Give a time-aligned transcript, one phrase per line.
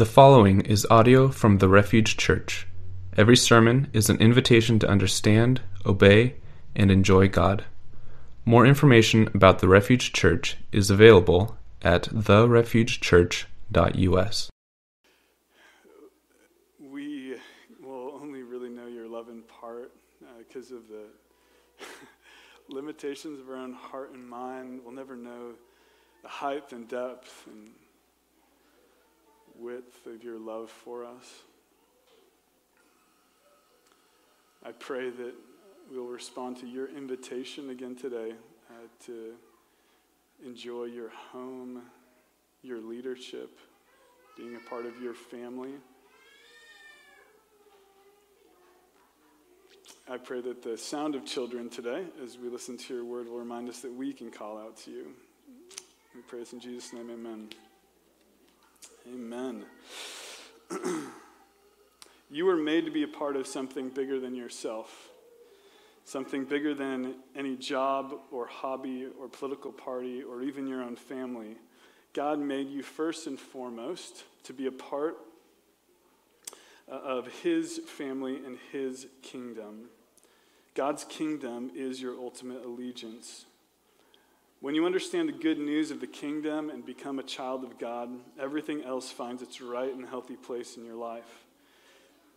[0.00, 2.66] The following is audio from the Refuge Church.
[3.18, 6.36] Every sermon is an invitation to understand, obey,
[6.74, 7.66] and enjoy God.
[8.46, 14.50] More information about the Refuge Church is available at therefugechurch.us.
[16.80, 17.36] We
[17.82, 19.92] will only really know your love in part
[20.38, 21.04] because uh, of the
[22.74, 24.80] limitations of our own heart and mind.
[24.82, 25.52] We'll never know
[26.22, 27.68] the height and depth and
[29.60, 31.42] width of your love for us.
[34.64, 35.34] I pray that
[35.90, 38.32] we'll respond to your invitation again today
[38.70, 39.34] uh, to
[40.44, 41.82] enjoy your home,
[42.62, 43.58] your leadership,
[44.36, 45.72] being a part of your family.
[50.10, 53.38] I pray that the sound of children today, as we listen to your word, will
[53.38, 55.06] remind us that we can call out to you.
[56.14, 57.50] We pray this in Jesus' name, amen.
[59.06, 59.64] Amen.
[62.30, 65.08] you were made to be a part of something bigger than yourself,
[66.04, 71.56] something bigger than any job or hobby or political party or even your own family.
[72.12, 75.16] God made you first and foremost to be a part
[76.90, 79.88] uh, of His family and His kingdom.
[80.74, 83.44] God's kingdom is your ultimate allegiance.
[84.62, 88.10] When you understand the good news of the kingdom and become a child of God,
[88.38, 91.46] everything else finds its right and healthy place in your life.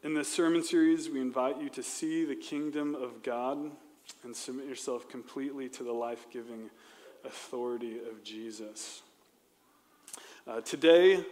[0.04, 3.72] In this sermon series, we invite you to see the kingdom of God
[4.24, 6.70] and submit yourself completely to the life giving
[7.26, 9.02] authority of Jesus.
[10.48, 11.26] Uh, today,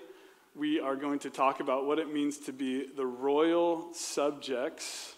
[0.57, 5.15] we are going to talk about what it means to be the royal subjects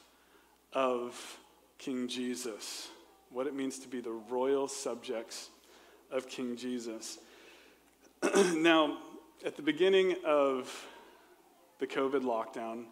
[0.72, 1.40] of
[1.80, 2.90] King Jesus.
[3.32, 5.50] What it means to be the royal subjects
[6.14, 7.18] of King Jesus.
[8.54, 9.00] now,
[9.44, 10.72] at the beginning of
[11.80, 12.86] the COVID lockdown,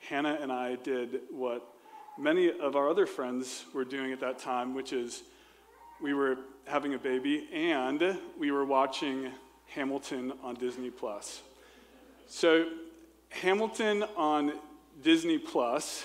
[0.00, 1.66] Hannah and I did what
[2.18, 5.22] many of our other friends were doing at that time, which is
[6.02, 9.30] we were having a baby and we were watching
[9.68, 11.40] Hamilton on Disney Plus.
[12.26, 12.68] So,
[13.30, 14.54] Hamilton on
[15.02, 16.04] Disney Plus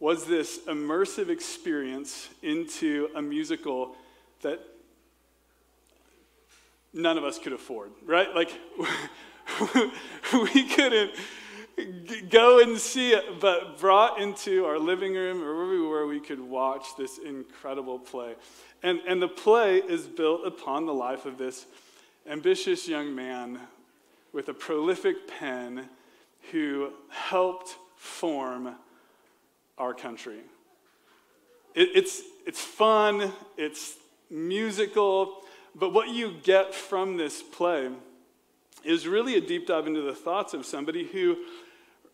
[0.00, 3.96] was this immersive experience into a musical
[4.42, 4.60] that
[6.92, 8.34] none of us could afford, right?
[8.34, 8.52] Like,
[10.32, 11.12] we couldn't
[12.30, 16.40] go and see it, but brought into our living room or wherever we we could
[16.40, 18.34] watch this incredible play.
[18.82, 21.66] And, and the play is built upon the life of this
[22.28, 23.60] ambitious young man
[24.32, 25.88] with a prolific pen
[26.50, 28.74] who helped form
[29.76, 30.40] our country.
[31.74, 33.94] It, it's, it's fun, it's
[34.28, 35.44] musical,
[35.78, 37.90] but what you get from this play
[38.84, 41.36] is really a deep dive into the thoughts of somebody who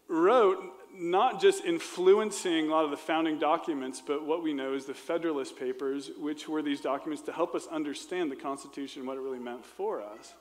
[0.09, 0.63] wrote
[0.97, 4.95] not just influencing a lot of the founding documents, but what we know is the
[4.95, 9.21] Federalist Papers, which were these documents to help us understand the Constitution and what it
[9.21, 10.35] really meant for us.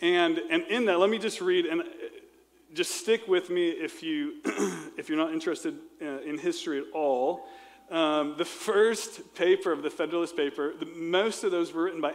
[0.00, 1.84] And, and in that, let me just read, and
[2.74, 4.34] just stick with me if, you,
[4.96, 7.46] if you're not interested uh, in history at all.
[7.90, 12.12] Um, the first paper of the Federalist paper, the, most of those were written by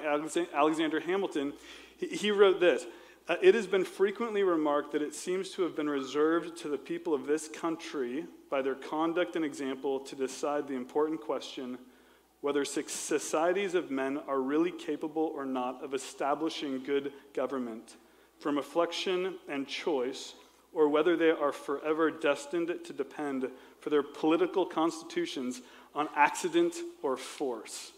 [0.54, 1.54] Alexander Hamilton.
[1.98, 2.86] He, he wrote this
[3.30, 6.78] uh, It has been frequently remarked that it seems to have been reserved to the
[6.78, 11.78] people of this country by their conduct and example to decide the important question
[12.42, 17.98] whether societies of men are really capable or not of establishing good government
[18.40, 20.34] from reflection and choice,
[20.74, 23.50] or whether they are forever destined to depend
[23.80, 25.62] for their political constitutions
[25.94, 27.92] on accident or force.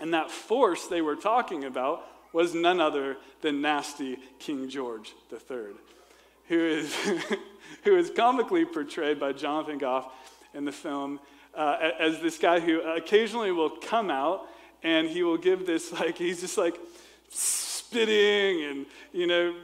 [0.00, 5.74] And that force they were talking about was none other than nasty King George III,
[6.48, 6.94] who is,
[7.84, 10.12] who is comically portrayed by Jonathan Groff
[10.54, 11.20] in the film
[11.54, 14.46] uh, as this guy who occasionally will come out
[14.82, 16.78] and he will give this, like, he's just like
[17.30, 19.54] spitting and, you know,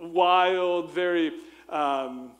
[0.00, 1.32] wild, very
[1.68, 2.32] um,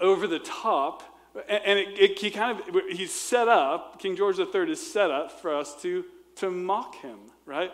[0.00, 1.02] over the top
[1.48, 5.40] and it, it, he kind of, he's set up, King George III is set up
[5.40, 6.04] for us to,
[6.36, 7.70] to mock him, right?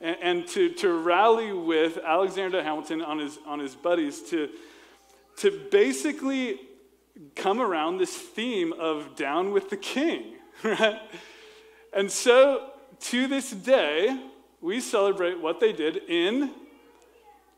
[0.00, 4.48] And, and to, to rally with Alexander Hamilton on his, on his buddies to,
[5.38, 6.60] to basically
[7.36, 11.00] come around this theme of down with the king, right?
[11.92, 14.20] And so to this day,
[14.60, 16.50] we celebrate what they did in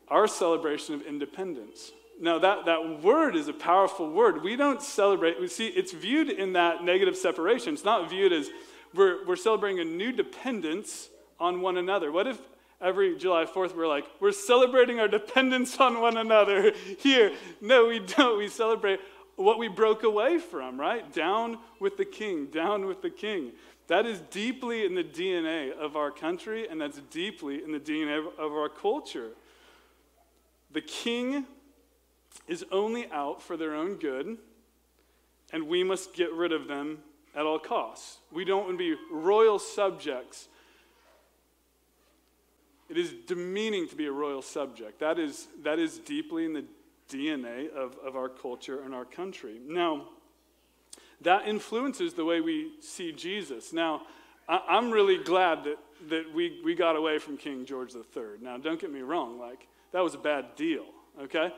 [0.09, 1.91] our celebration of independence.
[2.21, 4.43] Now, that, that word is a powerful word.
[4.43, 7.73] We don't celebrate, we see it's viewed in that negative separation.
[7.73, 8.49] It's not viewed as
[8.93, 12.11] we're, we're celebrating a new dependence on one another.
[12.11, 12.39] What if
[12.81, 17.31] every July 4th, we're like, we're celebrating our dependence on one another here.
[17.61, 18.37] No, we don't.
[18.37, 18.99] We celebrate
[19.35, 21.11] what we broke away from, right?
[21.13, 23.53] Down with the king, down with the king.
[23.87, 28.19] That is deeply in the DNA of our country, and that's deeply in the DNA
[28.37, 29.29] of our culture.
[30.71, 31.45] The king
[32.49, 34.37] is only out for their own good,
[35.53, 36.99] and we must get rid of them
[37.33, 38.17] at all costs.
[38.31, 40.49] We don't want to be royal subjects
[42.89, 44.99] it is demeaning to be a royal subject.
[44.99, 46.65] That is, that is deeply in the
[47.07, 49.59] DNA of, of our culture and our country.
[49.65, 50.07] Now,
[51.21, 53.71] that influences the way we see Jesus.
[53.73, 54.03] Now,
[54.47, 55.77] I, am really glad that,
[56.09, 58.41] that we, we got away from King George III.
[58.41, 60.85] Now, don't get me wrong, like, that was a bad deal,
[61.21, 61.53] okay?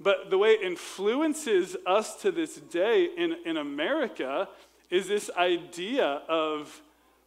[0.00, 4.48] But the way it influences us to this day in, in America
[4.90, 6.80] is this idea of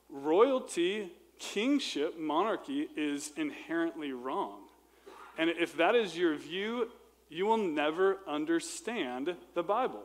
[0.10, 4.60] royalty kingship, monarchy, is inherently wrong.
[5.38, 6.90] And if that is your view,
[7.30, 10.04] you will never understand the Bible.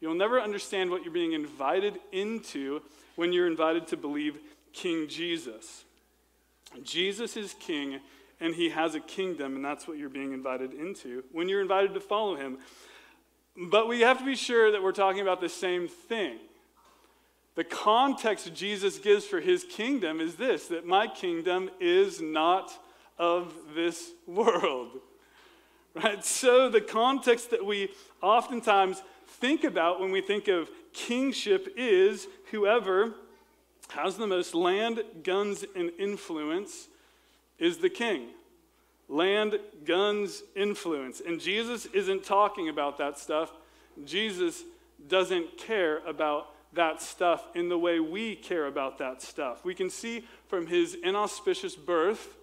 [0.00, 2.82] You'll never understand what you're being invited into
[3.14, 4.38] when you're invited to believe
[4.72, 5.84] King Jesus.
[6.82, 8.00] Jesus is king,
[8.40, 11.94] and he has a kingdom, and that's what you're being invited into when you're invited
[11.94, 12.58] to follow him.
[13.56, 16.38] But we have to be sure that we're talking about the same thing.
[17.54, 22.72] The context Jesus gives for his kingdom is this that my kingdom is not
[23.18, 24.92] of this world.
[25.94, 26.22] Right?
[26.22, 27.88] So, the context that we
[28.20, 29.02] oftentimes
[29.40, 33.14] think about when we think of kingship is whoever
[33.88, 36.88] has the most land, guns, and influence
[37.58, 38.28] is the king.
[39.08, 41.22] Land, guns, influence.
[41.24, 43.52] And Jesus isn't talking about that stuff.
[44.04, 44.64] Jesus
[45.08, 49.64] doesn't care about that stuff in the way we care about that stuff.
[49.64, 52.36] We can see from his inauspicious birth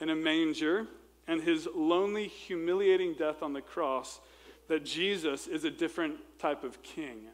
[0.00, 0.86] in a manger
[1.26, 4.20] and his lonely, humiliating death on the cross
[4.68, 7.26] that Jesus is a different type of king.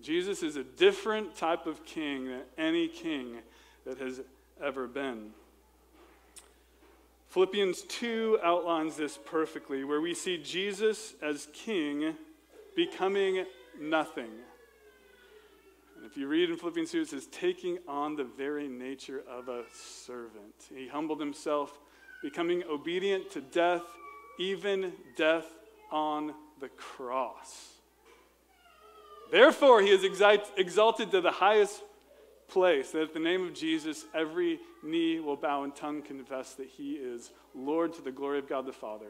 [0.00, 3.38] Jesus is a different type of king than any king
[3.84, 4.20] that has
[4.62, 5.30] ever been.
[7.30, 12.16] Philippians 2 outlines this perfectly, where we see Jesus as king
[12.74, 13.46] becoming
[13.80, 14.30] nothing.
[15.96, 19.48] And if you read in Philippians 2, it says, taking on the very nature of
[19.48, 20.54] a servant.
[20.74, 21.78] He humbled himself,
[22.20, 23.84] becoming obedient to death,
[24.38, 25.46] even death
[25.92, 27.74] on the cross.
[29.30, 31.80] Therefore, he is exalted to the highest
[32.50, 36.66] place, that at the name of Jesus, every knee will bow and tongue confess that
[36.66, 39.06] he is Lord to the glory of God the Father.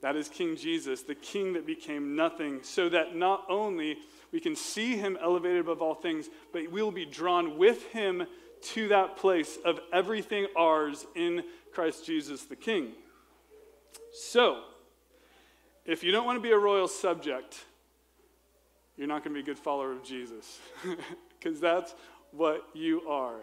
[0.00, 3.98] That is King Jesus, the King that became nothing, so that not only
[4.32, 8.24] we can see him elevated above all things, but we will be drawn with him
[8.60, 11.42] to that place of everything ours in
[11.72, 12.92] Christ Jesus the King.
[14.12, 14.62] So,
[15.84, 17.64] if you don't want to be a royal subject,
[18.96, 20.58] you're not going to be a good follower of Jesus,
[21.38, 21.94] because that's
[22.32, 23.36] what you are.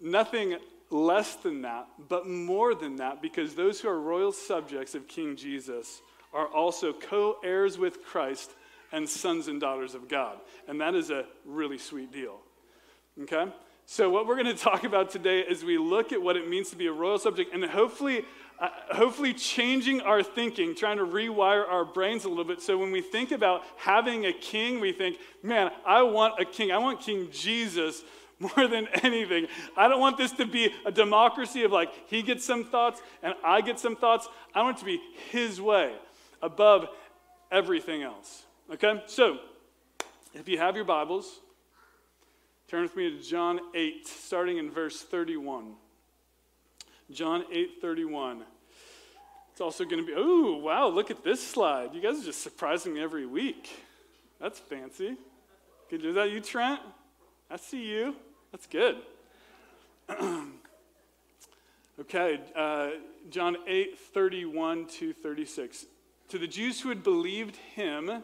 [0.00, 0.56] Nothing
[0.90, 5.36] less than that, but more than that, because those who are royal subjects of King
[5.36, 8.52] Jesus are also co heirs with Christ
[8.92, 10.36] and sons and daughters of God.
[10.68, 12.38] And that is a really sweet deal.
[13.22, 13.46] Okay?
[13.86, 16.70] So, what we're going to talk about today is we look at what it means
[16.70, 18.24] to be a royal subject and hopefully,
[18.62, 22.62] Uh, hopefully changing our thinking, trying to rewire our brains a little bit.
[22.62, 26.70] So, when we think about having a king, we think, man, I want a king.
[26.70, 28.04] I want King Jesus
[28.38, 29.48] more than anything.
[29.76, 33.34] I don't want this to be a democracy of like, he gets some thoughts and
[33.44, 34.28] I get some thoughts.
[34.54, 35.00] I want it to be
[35.32, 35.96] his way
[36.40, 36.86] above
[37.50, 38.44] everything else.
[38.72, 39.02] Okay?
[39.06, 39.38] So,
[40.34, 41.40] if you have your Bibles,
[42.68, 45.74] turn with me to John 8, starting in verse 31.
[47.10, 48.44] John 8, 31.
[49.52, 51.90] It's also going to be, oh, wow, look at this slide.
[51.92, 53.68] You guys are just surprising me every week.
[54.40, 55.14] That's fancy.
[55.90, 56.80] Good, is that you, Trent?
[57.50, 58.16] I see you.
[58.50, 58.96] That's good.
[62.00, 62.90] okay, uh,
[63.28, 65.84] John 8, 31 to 36.
[66.30, 68.22] To the Jews who had believed him,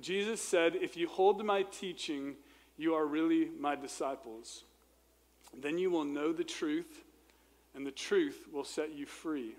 [0.00, 2.34] Jesus said, If you hold to my teaching,
[2.76, 4.64] you are really my disciples.
[5.56, 7.04] Then you will know the truth,
[7.76, 9.54] and the truth will set you free.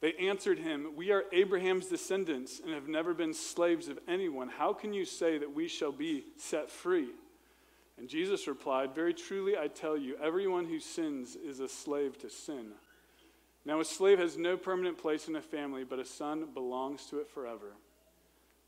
[0.00, 4.48] They answered him, We are Abraham's descendants and have never been slaves of anyone.
[4.48, 7.08] How can you say that we shall be set free?
[7.98, 12.30] And Jesus replied, Very truly I tell you, everyone who sins is a slave to
[12.30, 12.72] sin.
[13.64, 17.18] Now, a slave has no permanent place in a family, but a son belongs to
[17.18, 17.74] it forever.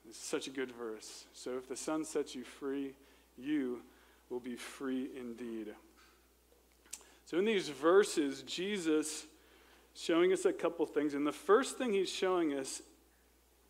[0.05, 1.27] This is such a good verse.
[1.33, 2.95] So if the Son sets you free,
[3.39, 3.83] you
[4.29, 5.69] will be free indeed.
[7.27, 9.27] So, in these verses, Jesus
[9.95, 11.15] showing us a couple things.
[11.15, 12.83] And the first thing he's showing us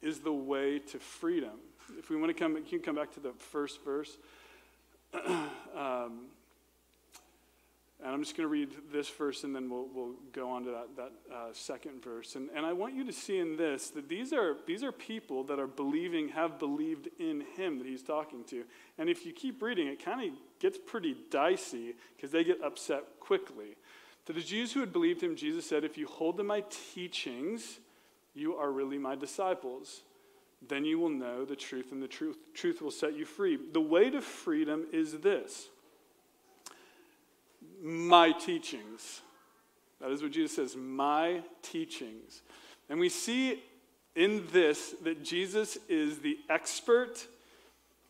[0.03, 1.59] is the way to freedom.
[1.99, 4.17] If we want to come, can you come back to the first verse?
[5.77, 6.27] um,
[8.03, 10.71] and I'm just going to read this verse and then we'll, we'll go on to
[10.71, 12.35] that, that uh, second verse.
[12.35, 15.45] And, and I want you to see in this that these are, these are people
[15.45, 18.65] that are believing, have believed in him that he's talking to.
[18.97, 23.05] And if you keep reading, it kind of gets pretty dicey because they get upset
[23.21, 23.77] quickly.
[24.31, 26.63] To the Jews who had believed him, Jesus said, If you hold to my
[26.95, 27.81] teachings,
[28.33, 30.03] you are really my disciples.
[30.69, 33.59] Then you will know the truth, and the truth, truth will set you free.
[33.73, 35.69] The way to freedom is this
[37.83, 39.23] my teachings.
[40.01, 42.43] That is what Jesus says, my teachings.
[42.89, 43.61] And we see
[44.15, 47.27] in this that Jesus is the expert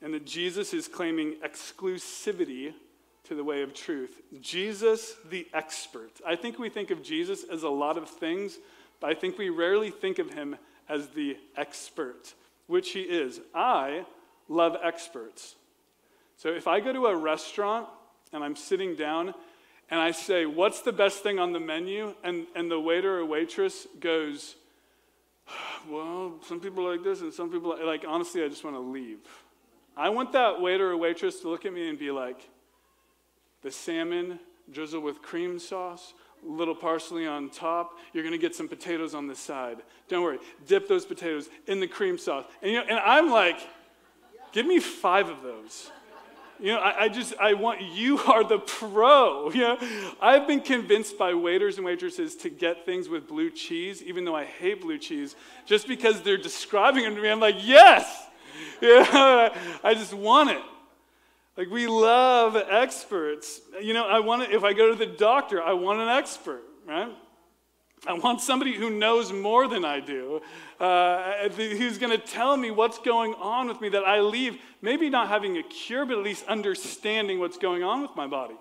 [0.03, 2.75] and that Jesus is claiming exclusivity
[3.31, 4.21] to the way of truth.
[4.41, 6.11] Jesus, the expert.
[6.27, 8.59] I think we think of Jesus as a lot of things,
[8.99, 10.57] but I think we rarely think of him
[10.89, 12.35] as the expert,
[12.67, 13.41] which he is.
[13.55, 14.05] I
[14.49, 15.55] love experts.
[16.39, 17.87] So if I go to a restaurant
[18.33, 19.33] and I'm sitting down
[19.93, 22.17] and I say, What's the best thing on the menu?
[22.25, 24.57] And, and the waiter or waitress goes,
[25.89, 28.81] Well, some people like this and some people like, like honestly, I just want to
[28.81, 29.21] leave.
[29.97, 32.49] I want that waiter or waitress to look at me and be like,
[33.63, 34.39] The salmon
[34.73, 37.99] drizzled with cream sauce, little parsley on top.
[38.13, 39.79] You're going to get some potatoes on the side.
[40.09, 40.39] Don't worry.
[40.67, 42.45] Dip those potatoes in the cream sauce.
[42.63, 43.59] And, you know, and I'm like,
[44.53, 45.91] Give me five of those.
[46.59, 49.51] You know, I, I, just, I want, you are the pro.
[49.55, 49.79] You know,
[50.21, 54.37] I've been convinced by waiters and waitresses to get things with blue cheese, even though
[54.37, 57.29] I hate blue cheese, just because they're describing it to me.
[57.29, 58.27] I'm like, yes.
[58.83, 60.61] Yeah, I just want it.
[61.57, 63.61] Like, we love experts.
[63.81, 66.63] You know, I want to, if I go to the doctor, I want an expert,
[66.87, 67.13] right?
[68.07, 70.41] I want somebody who knows more than I do,
[70.79, 75.11] uh, who's going to tell me what's going on with me, that I leave, maybe
[75.11, 78.57] not having a cure, but at least understanding what's going on with my body,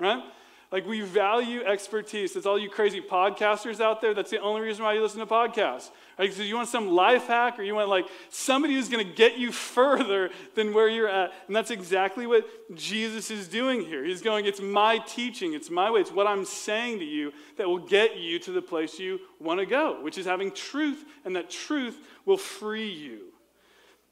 [0.00, 0.22] right?
[0.70, 2.34] Like we value expertise.
[2.34, 4.12] That's all you crazy podcasters out there.
[4.12, 5.90] That's the only reason why you listen to podcasts.
[6.18, 6.32] Right?
[6.32, 9.38] So you want some life hack or you want like somebody who's going to get
[9.38, 11.32] you further than where you're at.
[11.46, 14.04] And that's exactly what Jesus is doing here.
[14.04, 17.66] He's going, it's my teaching, it's my way, it's what I'm saying to you that
[17.66, 21.34] will get you to the place you want to go, which is having truth, and
[21.34, 23.20] that truth will free you.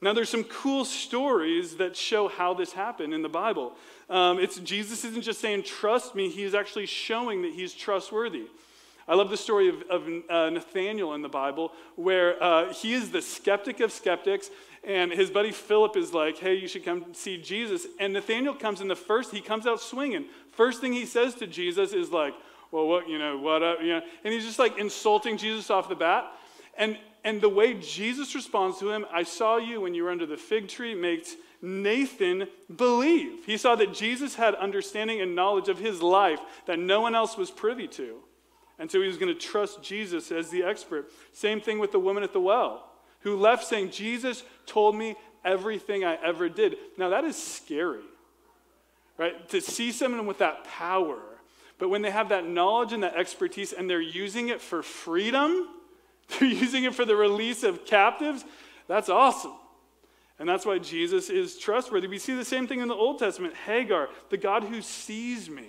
[0.02, 3.74] Now, there's some cool stories that show how this happened in the Bible.
[4.10, 8.46] Um, it's Jesus isn't just saying, trust me, he's actually showing that he's trustworthy.
[9.08, 13.10] I love the story of, of uh, Nathaniel in the Bible, where uh, he is
[13.10, 14.50] the skeptic of skeptics,
[14.84, 17.86] and his buddy Philip is like, hey, you should come see Jesus.
[17.98, 20.26] And Nathaniel comes in the first, he comes out swinging.
[20.52, 22.34] First thing he says to Jesus is like,
[22.70, 25.88] well, what, you know, what up, you know, and he's just like insulting Jesus off
[25.88, 26.26] the bat.
[26.76, 30.26] And, and the way Jesus responds to him, I saw you when you were under
[30.26, 33.44] the fig tree, makes Nathan believe.
[33.44, 37.36] He saw that Jesus had understanding and knowledge of his life that no one else
[37.36, 38.18] was privy to.
[38.78, 41.10] And so he was going to trust Jesus as the expert.
[41.32, 46.04] Same thing with the woman at the well, who left saying, Jesus told me everything
[46.04, 46.76] I ever did.
[46.96, 48.04] Now, that is scary,
[49.18, 49.48] right?
[49.48, 51.18] To see someone with that power.
[51.78, 55.70] But when they have that knowledge and that expertise and they're using it for freedom,
[56.40, 58.44] they're using it for the release of captives.
[58.88, 59.54] That's awesome.
[60.38, 62.08] And that's why Jesus is trustworthy.
[62.08, 65.66] We see the same thing in the Old Testament Hagar, the God who sees me.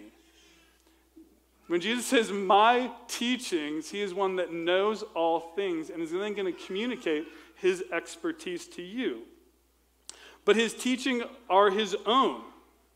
[1.67, 6.33] When Jesus says, My teachings, he is one that knows all things and is then
[6.33, 9.21] going to communicate his expertise to you.
[10.45, 12.41] But his teaching are his own.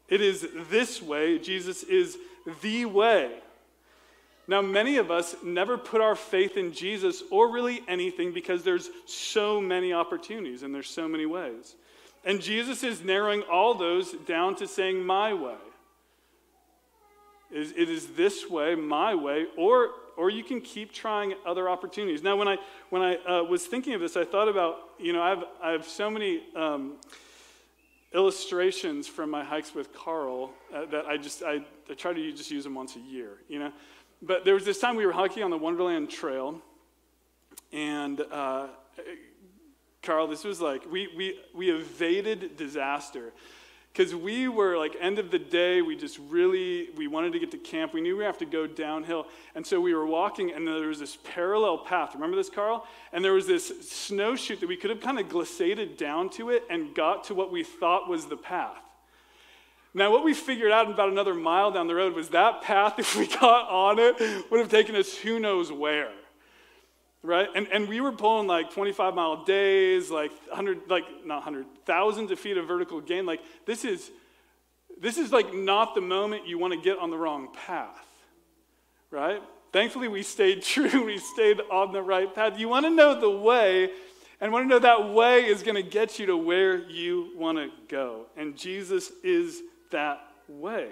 [0.08, 1.40] It is this way.
[1.40, 2.18] Jesus is
[2.62, 3.40] the way.
[4.48, 8.90] Now, many of us never put our faith in Jesus or really anything because there's
[9.06, 11.76] so many opportunities and there's so many ways.
[12.26, 15.56] And Jesus is narrowing all those down to saying, My way.
[17.52, 22.24] It is this way, my way, or, or you can keep trying other opportunities.
[22.24, 22.58] Now, when I,
[22.90, 25.72] when I uh, was thinking of this, I thought about, you know, I have, I
[25.72, 26.94] have so many um,
[28.14, 32.50] illustrations from my hikes with Carl uh, that I just, I, I try to just
[32.50, 33.74] use them once a year, you know.
[34.22, 36.62] But there was this time we were hiking on the Wonderland Trail,
[37.74, 38.68] and uh,
[40.04, 43.34] Carl, this was like, we, we, we evaded disaster.
[43.92, 47.52] Because we were like, end of the day, we just really, we wanted to get
[47.52, 47.94] to camp.
[47.94, 49.28] We knew we have to go downhill.
[49.54, 52.14] And so we were walking, and there was this parallel path.
[52.14, 52.88] Remember this, Carl?
[53.12, 56.64] And there was this snowshoe that we could have kind of glissaded down to it
[56.70, 58.82] and got to what we thought was the path.
[59.94, 63.16] Now, what we figured out about another mile down the road was that path, if
[63.16, 66.12] we got on it, would have taken us who knows where.
[67.24, 67.50] Right?
[67.54, 72.32] And, and we were pulling like 25 mile days, like 100, like not 100, thousands
[72.32, 73.26] of feet of vertical gain.
[73.26, 74.10] Like, this is,
[75.00, 78.08] this is like not the moment you want to get on the wrong path.
[79.12, 79.42] Right?
[79.72, 81.06] Thankfully, we stayed true.
[81.06, 82.58] We stayed on the right path.
[82.58, 83.92] You want to know the way,
[84.40, 87.60] and want to know that way is going to get you to where you want
[87.60, 88.26] to go.
[88.36, 90.90] And Jesus is that way.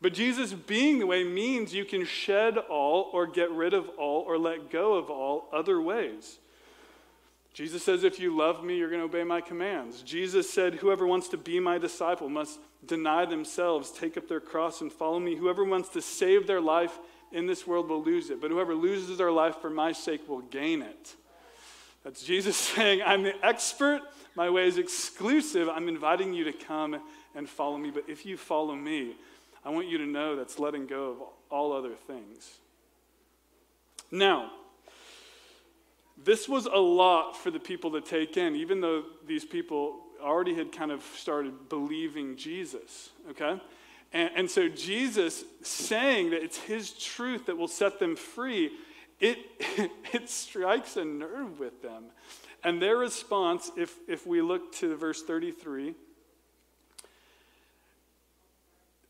[0.00, 4.20] But Jesus being the way means you can shed all or get rid of all
[4.20, 6.38] or let go of all other ways.
[7.54, 10.02] Jesus says, If you love me, you're going to obey my commands.
[10.02, 14.80] Jesus said, Whoever wants to be my disciple must deny themselves, take up their cross,
[14.80, 15.36] and follow me.
[15.36, 16.98] Whoever wants to save their life
[17.32, 20.40] in this world will lose it, but whoever loses their life for my sake will
[20.40, 21.14] gain it.
[22.02, 24.02] That's Jesus saying, I'm the expert,
[24.36, 25.68] my way is exclusive.
[25.68, 27.00] I'm inviting you to come
[27.34, 27.90] and follow me.
[27.90, 29.16] But if you follow me,
[29.64, 31.16] I want you to know that's letting go of
[31.50, 32.58] all other things.
[34.10, 34.50] Now,
[36.22, 40.54] this was a lot for the people to take in, even though these people already
[40.54, 43.60] had kind of started believing Jesus, okay?
[44.12, 48.70] And, and so Jesus saying that it's his truth that will set them free,
[49.20, 49.38] it,
[50.12, 52.04] it strikes a nerve with them.
[52.62, 55.94] And their response, if, if we look to verse 33,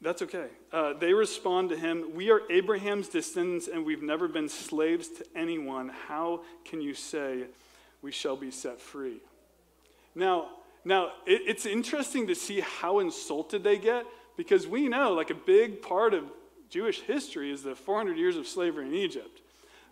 [0.04, 0.48] That's okay.
[0.70, 5.24] Uh, they respond to him, We are Abraham's descendants and we've never been slaves to
[5.34, 5.90] anyone.
[6.08, 7.44] How can you say
[8.02, 9.22] we shall be set free?
[10.14, 10.50] Now,
[10.84, 14.04] now it, it's interesting to see how insulted they get
[14.36, 16.24] because we know, like, a big part of
[16.68, 19.40] Jewish history is the 400 years of slavery in Egypt.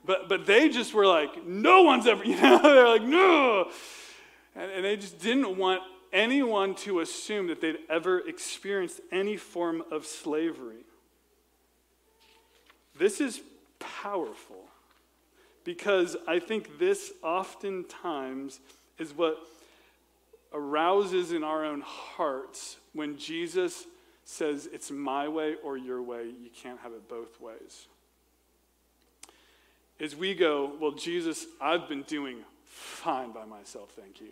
[0.04, 3.71] But, but they just were like, No one's ever, you know, they're like, No.
[4.54, 5.81] And, and they just didn't want
[6.12, 10.85] anyone to assume that they'd ever experienced any form of slavery.
[12.99, 13.40] This is
[13.78, 14.64] powerful
[15.64, 18.61] because I think this oftentimes
[18.99, 19.38] is what
[20.52, 23.87] arouses in our own hearts when Jesus
[24.25, 26.25] says, It's my way or your way.
[26.25, 27.87] You can't have it both ways.
[30.00, 34.28] As we go, Well, Jesus, I've been doing fine by myself, thank you.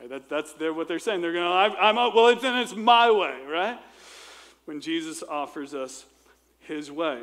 [0.00, 0.08] Right?
[0.08, 1.20] That, that's what they're saying.
[1.20, 3.78] They're going, I'm, I'm up, well, then it's my way, right?
[4.64, 6.06] When Jesus offers us
[6.60, 7.22] his way.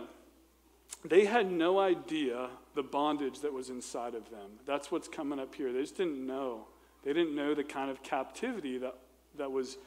[1.03, 4.51] They had no idea the bondage that was inside of them.
[4.65, 5.73] That's what's coming up here.
[5.73, 6.65] They just didn't know.
[7.03, 8.95] They didn't know the kind of captivity that,
[9.37, 9.77] that was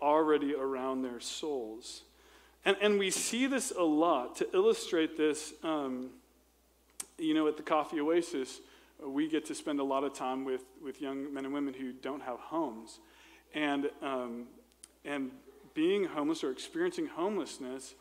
[0.00, 2.02] already around their souls.
[2.64, 4.36] And, and we see this a lot.
[4.36, 6.10] To illustrate this, um,
[7.18, 8.60] you know, at the Coffee Oasis,
[9.06, 11.92] we get to spend a lot of time with, with young men and women who
[11.92, 12.98] don't have homes.
[13.54, 14.46] And, um,
[15.04, 15.30] and
[15.74, 17.94] being homeless or experiencing homelessness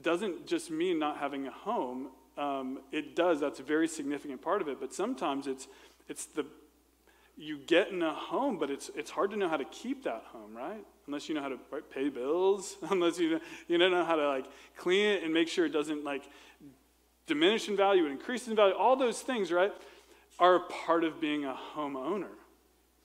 [0.00, 2.08] doesn't just mean not having a home.
[2.38, 4.80] Um, it does, that's a very significant part of it.
[4.80, 5.68] But sometimes it's,
[6.08, 6.46] it's the,
[7.36, 10.24] you get in a home, but it's, it's hard to know how to keep that
[10.28, 10.84] home, right?
[11.06, 11.58] Unless you know how to
[11.92, 15.66] pay bills, unless you, you don't know how to like clean it and make sure
[15.66, 16.28] it doesn't like
[17.26, 19.72] diminish in value and increase in value, all those things, right?
[20.40, 22.32] Are a part of being a homeowner,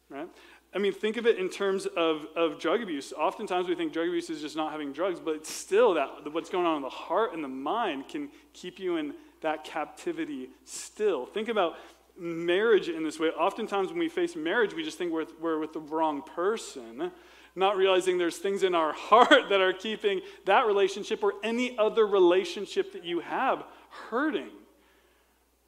[0.10, 0.30] right?
[0.74, 3.14] I mean, think of it in terms of, of drug abuse.
[3.14, 6.66] Oftentimes we think drug abuse is just not having drugs, but still that what's going
[6.66, 11.26] on in the heart and the mind can keep you in that captivity still.
[11.26, 11.76] Think about
[12.18, 13.30] marriage in this way.
[13.30, 17.12] Oftentimes when we face marriage, we just think we're, we're with the wrong person,
[17.56, 22.06] not realizing there's things in our heart that are keeping that relationship or any other
[22.06, 23.64] relationship that you have
[24.10, 24.50] hurting.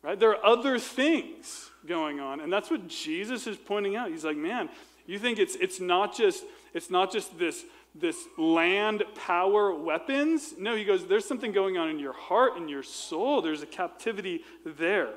[0.02, 0.20] Right?
[0.20, 4.10] There are other things going on, and that's what Jesus is pointing out.
[4.10, 4.70] He's like, man,
[5.06, 7.64] you think it's it's not just it's not just this
[7.96, 10.54] this land power weapons.
[10.58, 13.42] No, he goes, there's something going on in your heart and your soul.
[13.42, 15.14] There's a captivity there.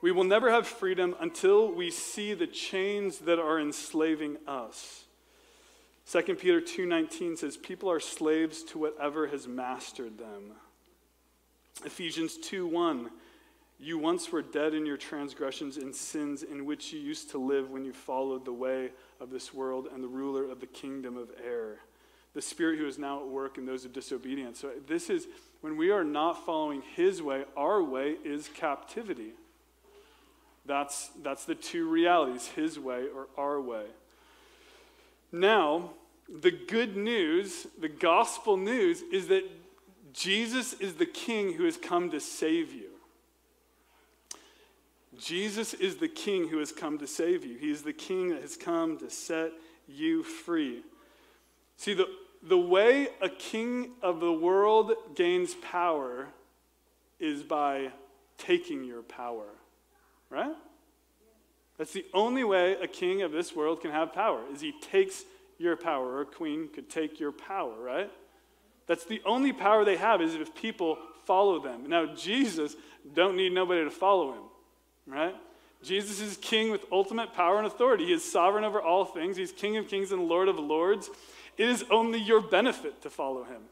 [0.00, 5.04] We will never have freedom until we see the chains that are enslaving us.
[6.10, 10.54] 2 Peter 2:19 says people are slaves to whatever has mastered them.
[11.84, 13.10] Ephesians 2 1.
[13.80, 17.70] You once were dead in your transgressions and sins in which you used to live
[17.70, 21.30] when you followed the way of this world and the ruler of the kingdom of
[21.44, 21.78] air,
[22.34, 24.58] the spirit who is now at work in those of disobedience.
[24.58, 25.28] So, this is
[25.60, 29.32] when we are not following his way, our way is captivity.
[30.66, 33.86] That's, that's the two realities his way or our way.
[35.32, 35.90] Now,
[36.28, 39.44] the good news, the gospel news, is that
[40.18, 42.88] Jesus is the king who has come to save you.
[45.16, 47.56] Jesus is the king who has come to save you.
[47.56, 49.52] He is the king that has come to set
[49.86, 50.82] you free.
[51.76, 52.08] See, the,
[52.42, 56.26] the way a king of the world gains power
[57.20, 57.92] is by
[58.38, 59.46] taking your power,
[60.30, 60.56] right?
[61.76, 65.22] That's the only way a king of this world can have power, is he takes
[65.58, 68.10] your power, or a queen could take your power, right?
[68.88, 71.88] That's the only power they have is if people follow them.
[71.88, 72.74] Now, Jesus
[73.14, 74.42] don't need nobody to follow him,
[75.06, 75.36] right?
[75.82, 78.06] Jesus is king with ultimate power and authority.
[78.06, 79.36] He is sovereign over all things.
[79.36, 81.10] He's king of kings and lord of lords.
[81.56, 83.62] It is only your benefit to follow him.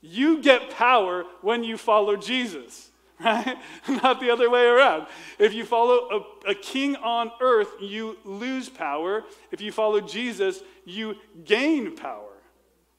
[0.00, 3.56] You get power when you follow Jesus, right?
[3.88, 5.06] Not the other way around.
[5.38, 9.24] If you follow a, a, king on earth, you lose power.
[9.50, 12.32] If you follow Jesus, you gain power,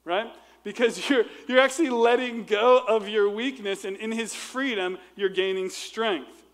[0.04, 0.32] right?
[0.64, 5.68] Because you're, you're actually letting go of your weakness, and in his freedom, you're gaining
[5.68, 6.44] strength.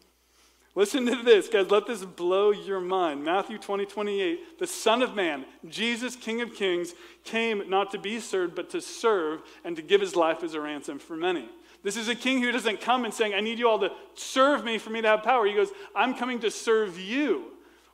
[0.74, 1.70] Listen to this, guys.
[1.70, 3.24] Let this blow your mind.
[3.24, 4.58] Matthew 20, 28.
[4.58, 6.94] The Son of Man, Jesus, King of Kings,
[7.24, 10.60] came not to be served, but to serve and to give his life as a
[10.60, 11.48] ransom for many.
[11.82, 14.64] This is a king who doesn't come and saying, I need you all to serve
[14.64, 15.46] me for me to have power.
[15.46, 17.49] He goes, I'm coming to serve you.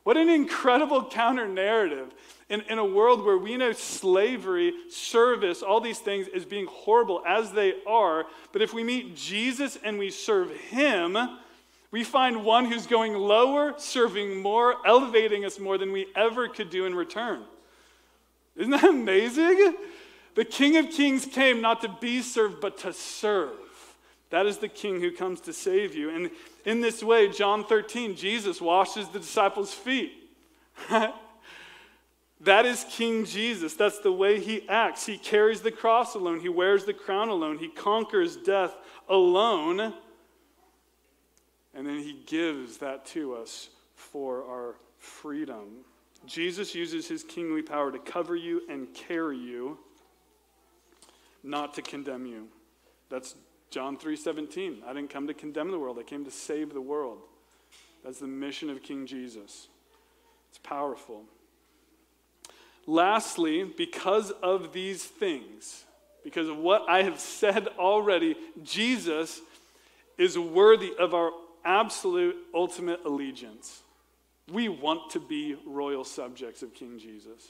[0.07, 2.13] What an incredible counter narrative
[2.47, 7.21] in, in a world where we know slavery, service, all these things as being horrible
[7.27, 8.25] as they are.
[8.53, 11.17] But if we meet Jesus and we serve him,
[11.91, 16.69] we find one who's going lower, serving more, elevating us more than we ever could
[16.69, 17.43] do in return.
[18.55, 19.75] Isn't that amazing?
[20.35, 23.57] The King of Kings came not to be served, but to serve.
[24.29, 26.09] That is the King who comes to save you.
[26.09, 26.31] And
[26.65, 30.11] in this way, John 13, Jesus washes the disciples' feet.
[32.41, 33.73] that is King Jesus.
[33.73, 35.05] That's the way he acts.
[35.05, 38.75] He carries the cross alone, he wears the crown alone, he conquers death
[39.07, 39.93] alone.
[41.73, 45.85] And then he gives that to us for our freedom.
[46.25, 49.77] Jesus uses his kingly power to cover you and carry you,
[51.43, 52.47] not to condemn you.
[53.09, 53.35] That's
[53.69, 54.83] John 3:17.
[54.85, 57.21] I didn't come to condemn the world, I came to save the world.
[58.03, 59.67] That's the mission of King Jesus.
[60.49, 61.25] It's powerful.
[62.85, 65.83] Lastly, because of these things,
[66.23, 69.41] because of what I have said already, Jesus
[70.17, 71.31] is worthy of our
[71.65, 73.81] absolute, ultimate allegiance.
[74.51, 77.49] We want to be royal subjects of King Jesus.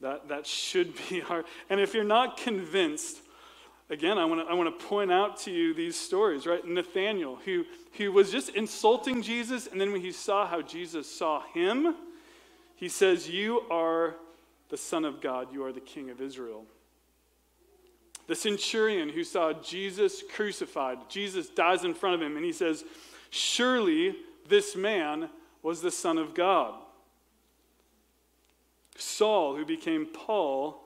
[0.00, 1.44] That, that should be our.
[1.68, 3.18] And if you're not convinced,
[3.90, 6.64] again, I want to I want to point out to you these stories, right?
[6.66, 11.42] Nathaniel, who, who was just insulting Jesus, and then when he saw how Jesus saw
[11.52, 11.94] him,
[12.74, 14.14] he says, You are
[14.68, 16.64] the Son of God, you are the King of Israel.
[18.26, 22.84] The centurion who saw Jesus crucified, Jesus dies in front of him, and he says,
[23.30, 24.16] Surely
[24.48, 25.30] this man
[25.62, 26.74] was the Son of God.
[28.96, 30.82] Saul, who became Paul,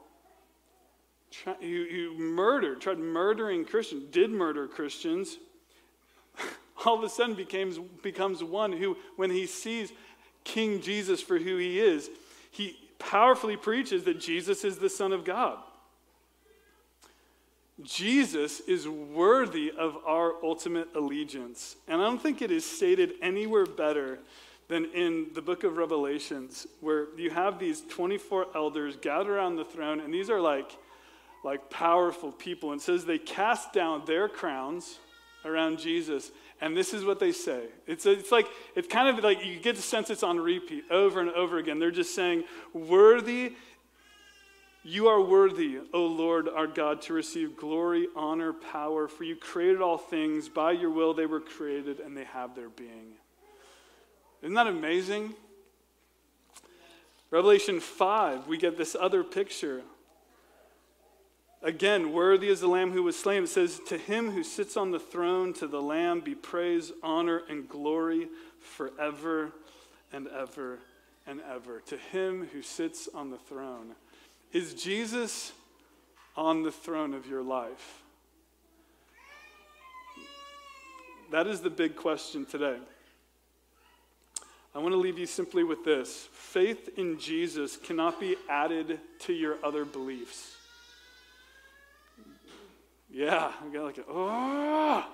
[1.60, 5.38] who, who murdered, tried murdering Christians, did murder Christians,
[6.84, 9.92] all of a sudden becomes, becomes one who, when he sees
[10.44, 12.10] King Jesus for who he is,
[12.50, 15.58] he powerfully preaches that Jesus is the Son of God.
[17.82, 21.76] Jesus is worthy of our ultimate allegiance.
[21.88, 24.18] And I don't think it is stated anywhere better
[24.68, 29.64] than in the book of Revelations, where you have these 24 elders gathered around the
[29.64, 30.76] throne, and these are like,
[31.44, 32.72] like powerful people.
[32.72, 34.98] And says they cast down their crowns
[35.44, 37.64] around Jesus, and this is what they say.
[37.86, 41.20] It's, it's like, it's kind of like you get the sense it's on repeat over
[41.20, 41.78] and over again.
[41.78, 43.52] They're just saying, Worthy
[44.82, 49.82] you are worthy, O Lord our God, to receive glory, honor, power, for you created
[49.82, 50.48] all things.
[50.48, 53.12] By your will they were created, and they have their being.
[54.42, 55.34] Isn't that amazing?
[57.30, 59.82] Revelation 5, we get this other picture.
[61.62, 63.44] Again, worthy is the Lamb who was slain.
[63.44, 67.42] It says, To him who sits on the throne, to the Lamb be praise, honor,
[67.50, 68.28] and glory
[68.60, 69.52] forever
[70.10, 70.78] and ever
[71.26, 71.80] and ever.
[71.86, 73.94] To him who sits on the throne.
[74.52, 75.52] Is Jesus
[76.34, 78.02] on the throne of your life?
[81.30, 82.78] That is the big question today.
[84.74, 89.32] I want to leave you simply with this faith in Jesus cannot be added to
[89.32, 90.56] your other beliefs.
[93.12, 95.04] Yeah, I got like, a, oh.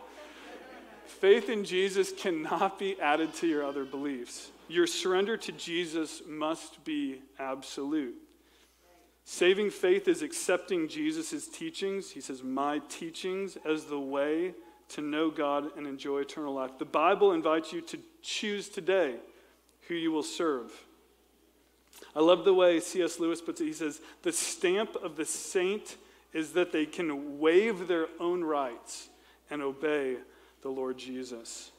[1.06, 4.50] Faith in Jesus cannot be added to your other beliefs.
[4.68, 8.16] Your surrender to Jesus must be absolute.
[9.24, 12.10] Saving faith is accepting Jesus' teachings.
[12.10, 14.54] He says, My teachings as the way
[14.90, 16.78] to know God and enjoy eternal life.
[16.78, 19.16] The Bible invites you to choose today
[19.88, 20.72] who you will serve.
[22.14, 23.18] I love the way C.S.
[23.18, 23.64] Lewis puts it.
[23.64, 25.96] He says, The stamp of the saint
[26.36, 29.08] is that they can waive their own rights
[29.48, 30.18] and obey
[30.60, 31.72] the Lord Jesus.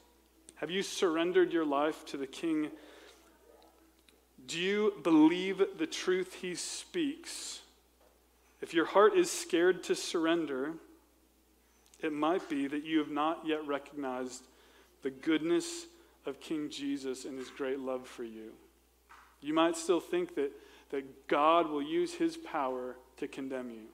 [0.56, 2.72] Have you surrendered your life to the King?
[4.48, 7.60] Do you believe the truth he speaks?
[8.60, 10.72] If your heart is scared to surrender,
[12.00, 14.42] it might be that you have not yet recognized
[15.02, 15.86] the goodness
[16.26, 18.50] of King Jesus and his great love for you.
[19.40, 20.50] You might still think that,
[20.90, 23.84] that God will use his power to condemn you.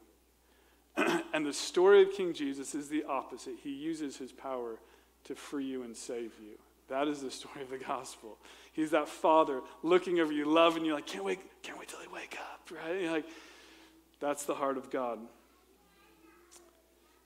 [1.32, 3.54] and the story of King Jesus is the opposite.
[3.62, 4.78] He uses his power
[5.24, 6.58] to free you and save you.
[6.88, 8.36] That is the story of the gospel.
[8.72, 12.12] He's that father looking over you, loving you, like, can't wait, can't wait till I
[12.12, 13.10] wake up, right?
[13.10, 13.24] Like,
[14.20, 15.18] that's the heart of God.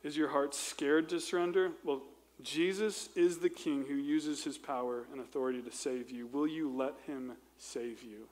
[0.04, 1.72] Is your heart scared to surrender?
[1.84, 2.02] Well,
[2.40, 6.28] Jesus is the king who uses his power and authority to save you.
[6.28, 8.28] Will you let him save you?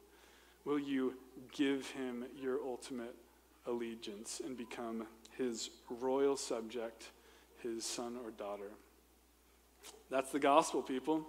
[0.64, 1.14] Will you
[1.52, 3.14] give him your ultimate
[3.66, 7.10] allegiance and become his royal subject,
[7.62, 8.70] his son or daughter?
[10.10, 11.26] That's the gospel, people.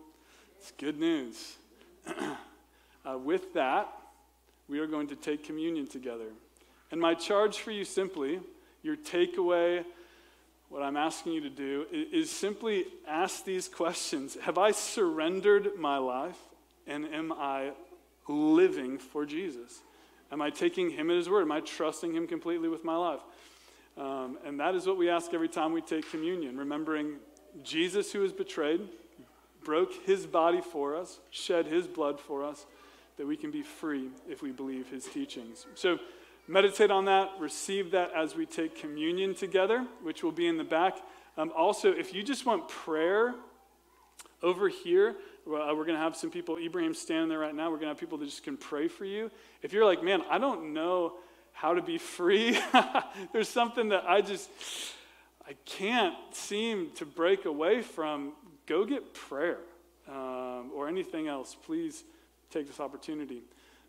[0.60, 1.56] It's good news.
[3.06, 3.92] uh, with that,
[4.68, 6.30] we are going to take communion together.
[6.92, 8.40] And my charge for you simply,
[8.82, 9.84] your takeaway,
[10.70, 15.98] what I'm asking you to do, is simply ask these questions Have I surrendered my
[15.98, 16.38] life?
[16.86, 17.72] And am I
[18.28, 19.82] living for Jesus?
[20.32, 21.42] Am I taking him at his word?
[21.42, 23.20] Am I trusting him completely with my life?
[23.98, 27.16] Um, and that is what we ask every time we take communion, remembering
[27.64, 28.82] Jesus, who was betrayed,
[29.64, 32.66] broke his body for us, shed his blood for us,
[33.18, 35.66] that we can be free if we believe his teachings.
[35.74, 35.98] So,
[36.48, 40.64] meditate on that, receive that as we take communion together, which will be in the
[40.64, 41.00] back.
[41.36, 43.34] Um, also, if you just want prayer
[44.44, 45.16] over here,
[45.48, 47.66] uh, we're going to have some people, Ibrahim standing there right now.
[47.66, 49.32] We're going to have people that just can pray for you.
[49.62, 51.14] If you're like, man, I don't know
[51.58, 52.56] how to be free,
[53.34, 54.48] there's something that I just,
[55.48, 58.34] I can't seem to break away from,
[58.68, 59.58] go get prayer
[60.08, 61.56] um, or anything else.
[61.66, 62.04] Please
[62.52, 63.42] take this opportunity.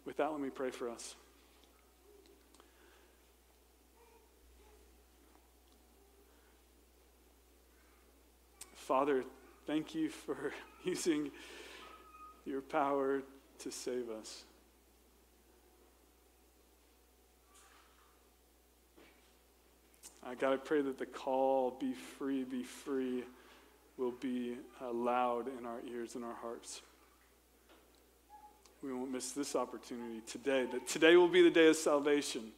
[0.07, 1.15] With that, let me pray for us.
[8.77, 9.25] Father,
[9.67, 10.55] thank you for
[10.85, 11.31] using
[12.47, 13.21] your power
[13.59, 14.45] to save us.
[20.29, 23.25] Uh, God, I pray that the call, be free, be free,
[23.97, 26.83] will be uh, loud in our ears and our hearts.
[28.83, 32.53] We won't miss this opportunity today, that today will be the day of salvation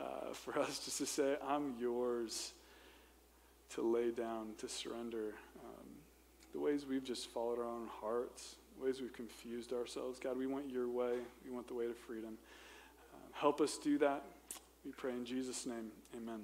[0.00, 2.52] uh, for us just to say, I'm yours,
[3.74, 5.34] to lay down, to surrender.
[5.62, 5.86] Um,
[6.54, 10.18] the ways we've just followed our own hearts, ways we've confused ourselves.
[10.18, 11.16] God, we want your way.
[11.44, 12.38] We want the way to freedom.
[13.12, 14.24] Uh, help us do that.
[14.82, 15.90] We pray in Jesus' name.
[16.16, 16.40] Amen.